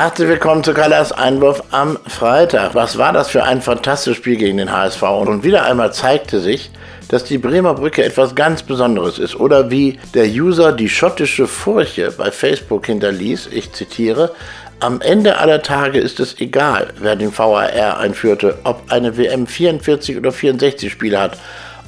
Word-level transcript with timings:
Herzlich 0.00 0.28
willkommen 0.28 0.62
zu 0.62 0.74
Kallas 0.74 1.10
Einwurf 1.10 1.60
am 1.72 1.98
Freitag. 2.06 2.76
Was 2.76 2.98
war 2.98 3.12
das 3.12 3.30
für 3.30 3.42
ein 3.42 3.60
fantastisches 3.60 4.16
Spiel 4.16 4.36
gegen 4.36 4.58
den 4.58 4.70
HSV? 4.70 5.02
Und 5.02 5.42
wieder 5.42 5.64
einmal 5.64 5.92
zeigte 5.92 6.38
sich, 6.38 6.70
dass 7.08 7.24
die 7.24 7.36
Bremer 7.36 7.74
Brücke 7.74 8.04
etwas 8.04 8.36
ganz 8.36 8.62
Besonderes 8.62 9.18
ist. 9.18 9.34
Oder 9.34 9.72
wie 9.72 9.98
der 10.14 10.26
User 10.26 10.70
die 10.70 10.88
schottische 10.88 11.48
Furche 11.48 12.12
bei 12.16 12.30
Facebook 12.30 12.86
hinterließ, 12.86 13.48
ich 13.50 13.72
zitiere, 13.72 14.36
am 14.78 15.00
Ende 15.00 15.38
aller 15.38 15.62
Tage 15.62 15.98
ist 15.98 16.20
es 16.20 16.40
egal, 16.40 16.92
wer 17.00 17.16
den 17.16 17.36
VAR 17.36 17.98
einführte, 17.98 18.56
ob 18.62 18.92
eine 18.92 19.16
WM 19.16 19.48
44 19.48 20.16
oder 20.16 20.30
64 20.30 20.92
Spiele 20.92 21.18
hat 21.18 21.38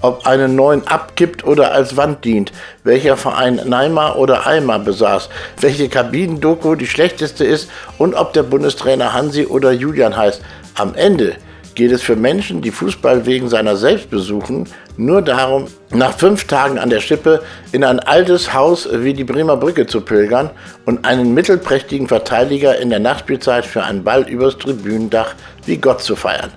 ob 0.03 0.27
einen 0.27 0.55
neuen 0.57 0.87
abgibt 0.87 1.45
oder 1.45 1.73
als 1.73 1.97
Wand 1.97 2.25
dient, 2.25 2.53
welcher 2.85 3.17
Verein 3.17 3.61
Neymar 3.65 4.19
oder 4.19 4.47
Eimer 4.47 4.79
besaß, 4.79 5.29
welche 5.61 5.89
Kabinendoku 5.89 6.75
die 6.75 6.87
schlechteste 6.87 7.45
ist 7.45 7.71
und 7.99 8.15
ob 8.15 8.33
der 8.33 8.43
Bundestrainer 8.43 9.13
Hansi 9.13 9.47
oder 9.47 9.73
Julian 9.73 10.17
heißt. 10.17 10.43
Am 10.75 10.95
Ende 10.95 11.37
geht 11.75 11.93
es 11.93 12.03
für 12.03 12.17
Menschen, 12.17 12.63
die 12.63 12.71
Fußball 12.71 13.27
wegen 13.27 13.49
seiner 13.49 13.77
selbst 13.77 14.11
besuchen, 14.11 14.69
nur 14.97 15.23
darum, 15.23 15.67
nach 15.91 16.13
fünf 16.13 16.47
Tagen 16.47 16.79
an 16.79 16.91
der 16.91 17.01
Schippe 17.01 17.43
in 17.73 17.85
ein 17.85 18.01
altes 18.01 18.53
Haus 18.53 18.89
wie 18.93 19.15
die 19.15 19.25
Bremer 19.25 19.57
Brücke 19.57 19.87
zu 19.87 20.01
pilgern 20.01 20.51
und 20.85 21.05
einen 21.07 21.33
mittelprächtigen 21.33 22.09
Verteidiger 22.09 22.79
in 22.79 22.91
der 22.91 22.99
Nachspielzeit 22.99 23.65
für 23.65 23.83
einen 23.83 24.05
Ball 24.05 24.29
übers 24.29 24.59
Tribünendach 24.59 25.35
wie 25.65 25.79
Gott 25.79 26.03
zu 26.03 26.17
feiern. 26.17 26.51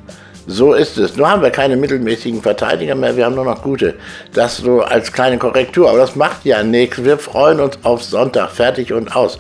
So 0.45 0.73
ist 0.73 0.97
es. 0.97 1.15
Nur 1.15 1.29
haben 1.29 1.41
wir 1.41 1.51
keine 1.51 1.77
mittelmäßigen 1.77 2.41
Verteidiger 2.41 2.95
mehr, 2.95 3.15
wir 3.15 3.25
haben 3.25 3.35
nur 3.35 3.45
noch 3.45 3.61
gute. 3.61 3.95
Das 4.33 4.57
so 4.57 4.81
als 4.81 5.11
kleine 5.11 5.37
Korrektur. 5.37 5.89
Aber 5.89 5.99
das 5.99 6.15
macht 6.15 6.43
ja 6.45 6.63
nichts. 6.63 7.03
Wir 7.03 7.17
freuen 7.17 7.59
uns 7.59 7.79
auf 7.83 8.03
Sonntag. 8.03 8.51
Fertig 8.51 8.91
und 8.91 9.15
aus. 9.15 9.37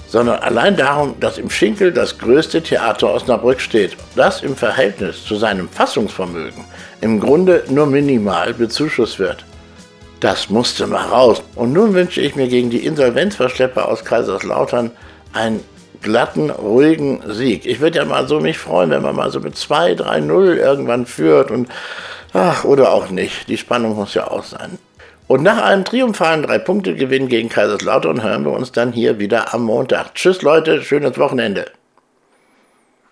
sondern 0.07 0.39
allein 0.39 0.77
darum, 0.77 1.15
dass 1.21 1.37
im 1.37 1.51
Schinkel 1.51 1.93
das 1.93 2.19
größte 2.19 2.63
Theater 2.63 3.13
Osnabrück 3.13 3.61
steht. 3.61 3.97
Das 4.17 4.43
im 4.43 4.57
Verhältnis 4.57 5.25
zu 5.25 5.37
seinem 5.37 5.69
Fassungsvermögen 5.69 6.65
im 7.03 7.21
Grunde 7.21 7.65
nur 7.69 7.87
minimal 7.87 8.55
bezuschusst 8.55 9.19
wird. 9.19 9.45
Das 10.21 10.49
musste 10.49 10.87
mal 10.87 11.07
raus. 11.07 11.43
Und 11.55 11.75
nun 11.75 11.93
wünsche 11.93 12.23
ich 12.23 12.35
mir 12.35 12.49
gegen 12.49 12.71
die 12.71 12.87
Insolvenzverschlepper 12.87 13.87
aus 13.87 14.07
Kaiserslautern 14.07 14.91
einen 15.35 15.63
glatten, 16.01 16.49
ruhigen 16.49 17.23
Sieg. 17.27 17.67
Ich 17.67 17.81
würde 17.81 17.99
ja 17.99 18.07
mal 18.07 18.27
so 18.27 18.41
mich 18.41 18.57
freuen, 18.57 18.89
wenn 18.89 19.03
man 19.03 19.17
mal 19.17 19.31
so 19.31 19.41
mit 19.41 19.55
2, 19.55 19.97
3, 19.97 20.21
0 20.21 20.57
irgendwann 20.57 21.05
führt 21.05 21.51
und 21.51 21.69
ach, 22.33 22.65
oder 22.65 22.93
auch 22.93 23.11
nicht. 23.11 23.49
Die 23.49 23.59
Spannung 23.59 23.97
muss 23.97 24.15
ja 24.15 24.31
auch 24.31 24.45
sein. 24.45 24.79
Und 25.27 25.43
nach 25.43 25.63
einem 25.63 25.85
triumphalen 25.85 26.43
Drei-Punkte-Gewinn 26.43 27.29
gegen 27.29 27.49
Kaiserslautern 27.49 28.23
hören 28.23 28.45
wir 28.45 28.53
uns 28.53 28.73
dann 28.73 28.93
hier 28.93 29.19
wieder 29.19 29.55
am 29.55 29.63
Montag. 29.63 30.15
Tschüss 30.15 30.43
Leute, 30.43 30.83
schönes 30.83 31.19
Wochenende. 31.19 31.67